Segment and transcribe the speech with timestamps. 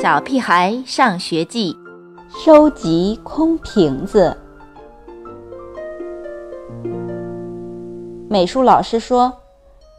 [0.00, 1.76] 小屁孩上学记，
[2.30, 4.36] 收集空瓶子。
[8.28, 9.32] 美术老师说，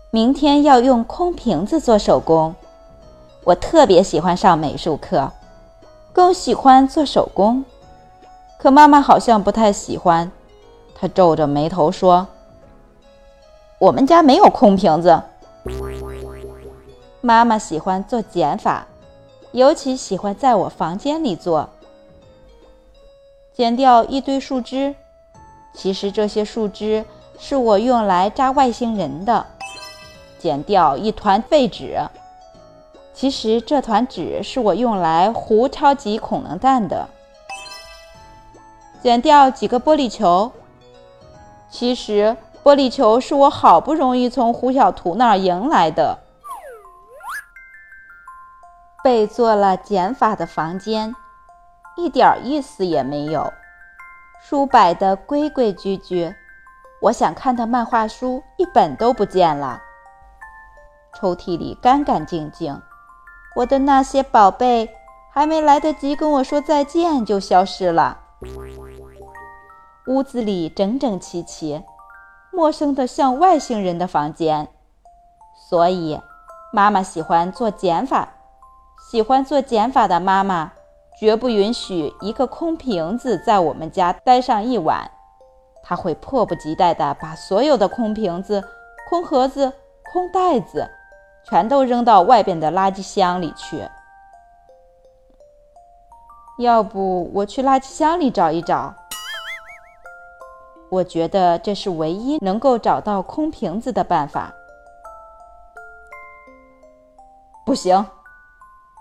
[0.09, 2.55] 明天要用空瓶子做手工。
[3.43, 5.29] 我特别喜欢上美术课，
[6.13, 7.65] 更喜欢做手工。
[8.57, 10.31] 可妈妈好像不太喜欢，
[10.95, 12.25] 她皱着眉头说
[13.79, 15.21] ：“我们家没有空瓶子。”
[17.19, 18.87] 妈妈喜欢做减法。
[19.51, 21.69] 尤其喜欢在我房间里做，
[23.53, 24.95] 剪掉一堆树枝。
[25.73, 27.03] 其实这些树枝
[27.39, 29.45] 是我用来扎外星人的。
[30.37, 31.99] 剪掉一团废纸。
[33.13, 37.09] 其实这团纸是我用来糊超级恐龙蛋的。
[39.01, 40.51] 剪掉几个玻璃球。
[41.69, 46.17] 其实玻璃球是我好不容易从胡小图那儿赢来的。
[49.03, 51.15] 被做了减法的房间，
[51.95, 53.51] 一点意思也没有。
[54.41, 56.33] 书摆得规规矩矩，
[57.01, 59.81] 我想看的漫画书一本都不见了。
[61.13, 62.81] 抽屉里干干净净，
[63.55, 64.89] 我的那些宝贝
[65.31, 68.19] 还没来得及跟我说再见就消失了。
[70.07, 71.83] 屋子里整整齐齐，
[72.51, 74.67] 陌生的像外星人的房间。
[75.69, 76.19] 所以，
[76.73, 78.29] 妈妈喜欢做减法。
[79.09, 80.71] 喜欢做减法的妈妈，
[81.19, 85.09] 绝不允许一个空瓶子在我们家待上一晚。
[85.81, 88.63] 她会迫不及待地把所有的空瓶子、
[89.09, 89.73] 空盒子、
[90.13, 90.87] 空袋子，
[91.43, 93.83] 全都扔到外边的垃圾箱里去。
[96.59, 98.93] 要不我去垃圾箱里找一找？
[100.91, 104.53] 我觉得这是唯一能够找到空瓶子的办法。
[107.65, 108.05] 不行。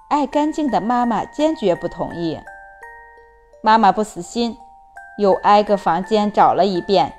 [0.08, 2.40] 爱干净的妈妈坚决不同意。
[3.60, 4.56] 妈妈不死心，
[5.18, 7.12] 又挨个房间找了一遍，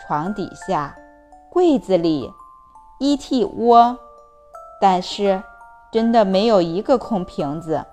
[0.00, 0.96] 床底下、
[1.50, 2.32] 柜子里、
[2.98, 3.98] 衣屉窝，
[4.80, 5.42] 但是
[5.92, 7.84] 真的没有一个空瓶子。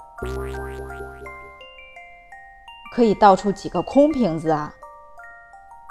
[2.95, 4.73] 可以倒出几个空瓶子啊？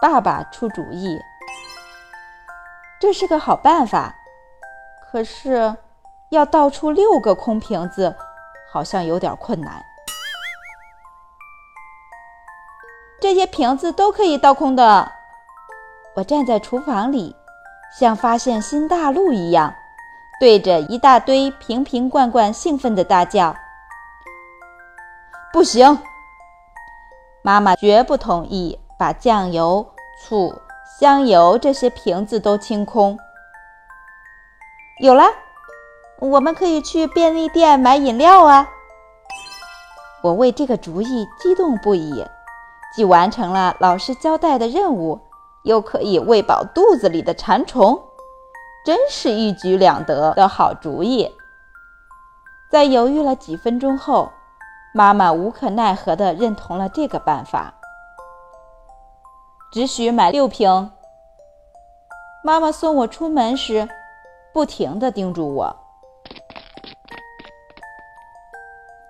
[0.01, 1.19] 爸爸出主意，
[2.99, 4.15] 这是个好办法。
[5.11, 5.77] 可是。
[6.33, 8.17] 要倒出六个空瓶子，
[8.73, 9.85] 好像有点困难。
[13.21, 15.13] 这些瓶子都可以倒空的。
[16.15, 17.37] 我站在厨房里，
[17.99, 19.75] 像发现新大陆一样，
[20.41, 23.55] 对着一大堆瓶瓶罐罐兴奋地大叫
[25.53, 25.99] ：“不行！”
[27.43, 29.87] 妈妈绝不同意把酱油、
[30.21, 30.55] 醋、
[30.99, 33.19] 香油这些瓶子都清空。
[35.01, 35.25] 有了。
[36.19, 38.69] 我们可以去便利店买饮料啊！
[40.23, 42.25] 我为这个主意激动不已，
[42.95, 45.21] 既完成了老师交代的任务，
[45.65, 48.01] 又可以喂饱肚子里的馋虫，
[48.85, 51.35] 真是一举两得的好主意。
[52.71, 54.31] 在犹豫了几分钟后，
[54.95, 57.75] 妈妈无可奈何地认同了这个办法，
[59.73, 60.93] 只许买六瓶。
[62.45, 63.89] 妈妈送我出门时，
[64.53, 65.77] 不停地叮嘱我。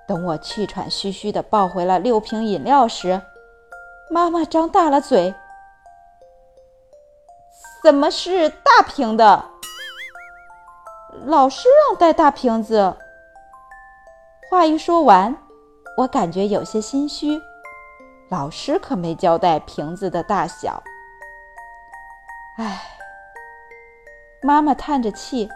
[0.07, 3.23] 等我气喘吁吁地抱回了六瓶饮料时，
[4.11, 5.35] 妈妈张大了嘴
[7.83, 9.45] ：“怎么是大瓶的？
[11.25, 12.97] 老师让带大瓶子。”
[14.51, 15.35] 话一说完，
[15.97, 17.41] 我感觉有些心虚。
[18.29, 20.83] 老师可没交代瓶子的大小。
[22.59, 22.83] 唉，
[24.43, 25.49] 妈妈叹着气，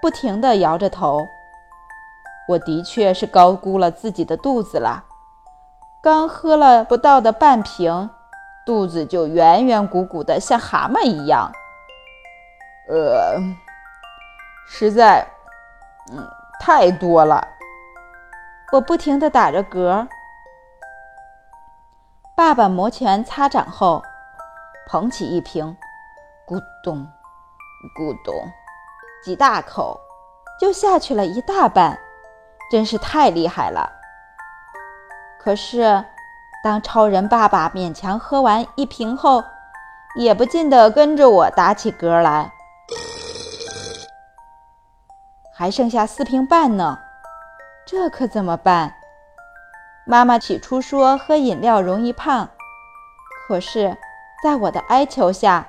[0.00, 1.28] 不停地摇着头。
[2.52, 5.04] 我的确是高估了自己的肚子了，
[6.02, 8.10] 刚喝了不到的半瓶，
[8.66, 11.50] 肚子就圆圆鼓鼓的，像蛤蟆一样。
[12.90, 13.40] 呃，
[14.68, 15.26] 实在，
[16.12, 16.28] 嗯，
[16.60, 17.42] 太多了。
[18.72, 20.06] 我不停地打着嗝。
[22.36, 24.02] 爸爸摩拳擦掌后，
[24.88, 25.74] 捧起一瓶，
[26.46, 27.06] 咕咚，
[27.96, 28.34] 咕咚，
[29.24, 29.98] 几大口，
[30.60, 31.98] 就下去了一大半。
[32.72, 33.92] 真是太厉害了！
[35.38, 36.02] 可是，
[36.64, 39.44] 当超人爸爸勉强喝完一瓶后，
[40.16, 42.50] 也不禁地跟着我打起嗝来。
[45.54, 46.98] 还剩下四瓶半呢，
[47.86, 48.94] 这可怎么办？
[50.06, 52.48] 妈妈起初说喝饮料容易胖，
[53.46, 53.94] 可是，
[54.42, 55.68] 在我的哀求下，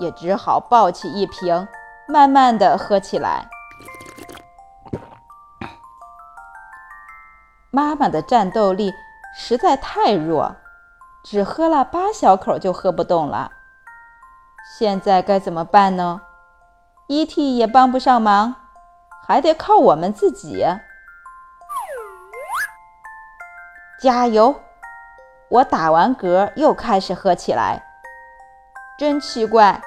[0.00, 1.68] 也只好抱起一瓶，
[2.08, 3.48] 慢慢地喝起来。
[7.72, 8.92] 妈妈的战斗力
[9.36, 10.56] 实在太弱，
[11.22, 13.52] 只喝了八小口就喝不动了。
[14.76, 16.20] 现在该怎么办呢
[17.06, 17.56] ？E.T.
[17.56, 18.56] 也帮不上忙，
[19.24, 20.66] 还得靠我们自己。
[24.00, 24.60] 加油！
[25.48, 27.84] 我打完嗝又开始喝起来。
[28.98, 29.80] 真奇怪，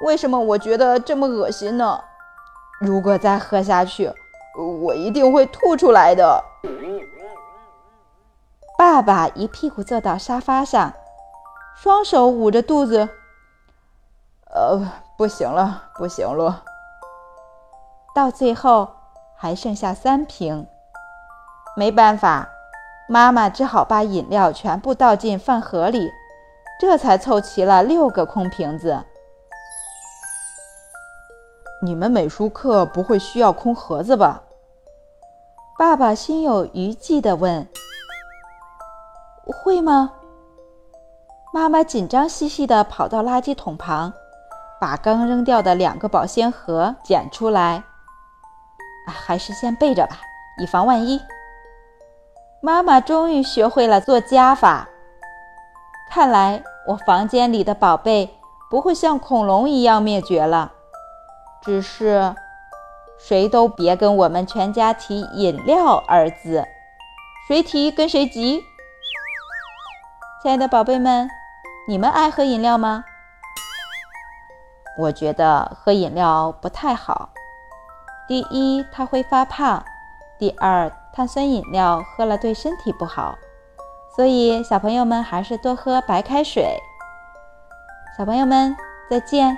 [0.00, 2.02] 为什么我觉得这么恶心呢？
[2.80, 4.10] 如果再喝下去，
[4.82, 6.42] 我一定会吐出来的。
[8.94, 10.92] 爸爸一屁股坐到沙发上，
[11.74, 13.08] 双手捂着肚子。
[14.54, 14.88] 呃，
[15.18, 16.62] 不行了，不行了。
[18.14, 18.88] 到最后
[19.34, 20.68] 还剩下三瓶，
[21.76, 22.48] 没办法。
[23.08, 26.08] 妈妈只好把饮料全部倒进饭盒里，
[26.80, 29.02] 这才凑齐了六个空瓶子。
[31.82, 34.44] 你们美术课不会需要空盒子吧？
[35.76, 37.66] 爸爸心有余悸地问。
[39.74, 40.12] 会吗？
[41.52, 44.12] 妈妈紧张兮兮地跑到垃圾桶旁，
[44.80, 47.82] 把刚扔掉的两个保鲜盒捡出来。
[49.06, 50.20] 啊还是先备着吧，
[50.62, 51.20] 以防万一。
[52.60, 54.88] 妈妈终于学会了做加法。
[56.08, 58.38] 看来我房间里的宝贝
[58.70, 60.70] 不会像恐龙一样灭绝了。
[61.62, 62.32] 只是，
[63.18, 66.64] 谁都别跟我们全家提“饮料”二字，
[67.48, 68.62] 谁提跟谁急。
[70.44, 71.26] 亲爱的宝贝们，
[71.88, 73.02] 你们爱喝饮料吗？
[74.98, 77.30] 我觉得喝饮料不太好。
[78.28, 79.82] 第一，它会发胖；
[80.38, 83.38] 第二，碳酸饮料喝了对身体不好，
[84.14, 86.78] 所以小朋友们还是多喝白开水。
[88.18, 88.76] 小朋友们，
[89.08, 89.56] 再见。